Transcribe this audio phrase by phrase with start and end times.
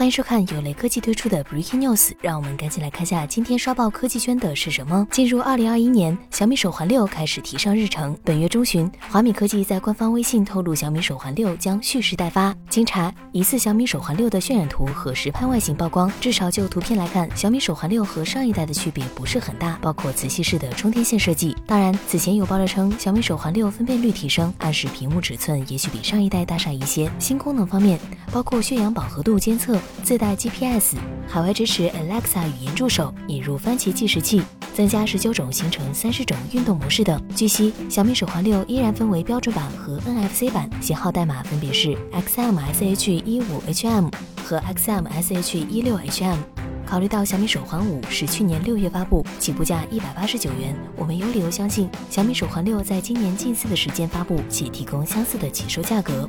[0.00, 5.06] 欢迎收看由雷科技推出的 Breaking News，让我们赶紧来看下今天刷爆科技圈的是什么。
[5.10, 8.16] 进入二零二一年，小米手环六开始提上日程。
[8.24, 12.56] 本月中旬，华米科技在官方微信透露，小米手环六将蓄势待发。
[12.70, 16.10] 经查，疑似小米手环六的渲染图和实拍外形曝光。
[16.18, 21.54] 至少就图片来看，小米手环六和上一代的区别不是很大，包括磁吸式的充电线设计。
[21.66, 27.10] 当然，此前有爆料称小米手环六分辨率提升，暗示屏幕尺寸也许比上一代大上一些。
[27.18, 28.00] 新功能方面，
[28.32, 29.78] 包括血氧饱和度监测。
[30.02, 30.96] 自带 GPS，
[31.28, 34.42] 海外支持 Alexa 语音助手，引入番茄计时器，
[34.74, 37.20] 增加十九种形成三十种运动模式等。
[37.36, 44.12] 据悉，小米手环六依然分为标准版和 NFC 版，型号代码分别是 XMSH 一五 HM
[44.44, 46.36] 和 XMSH 一六 HM。
[46.86, 56.28] 考虑到小米手环五是去年六月发布，起步价一百八十九元，我们有理由相信小米手环六在今年近似的时间发布，且提供相似的起售价格。